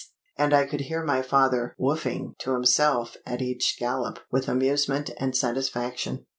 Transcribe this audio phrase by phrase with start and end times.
[0.35, 5.37] And I could hear my father 'wooffing' to himself at each gallop with amusement and
[5.37, 6.25] satisfaction.